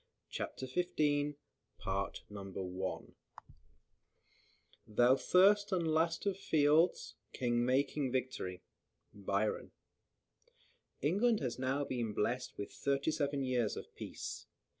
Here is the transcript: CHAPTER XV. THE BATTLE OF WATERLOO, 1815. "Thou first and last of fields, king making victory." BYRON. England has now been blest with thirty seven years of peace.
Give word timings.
CHAPTER 0.31 0.65
XV. 0.65 0.95
THE 0.97 1.35
BATTLE 1.85 2.23
OF 2.35 2.47
WATERLOO, 2.55 3.15
1815. 4.87 4.95
"Thou 4.95 5.15
first 5.15 5.71
and 5.71 5.87
last 5.87 6.25
of 6.25 6.39
fields, 6.39 7.13
king 7.33 7.63
making 7.63 8.11
victory." 8.11 8.63
BYRON. 9.13 9.69
England 11.01 11.39
has 11.41 11.59
now 11.59 11.83
been 11.83 12.13
blest 12.15 12.57
with 12.57 12.71
thirty 12.71 13.11
seven 13.11 13.43
years 13.43 13.77
of 13.77 13.93
peace. 13.93 14.47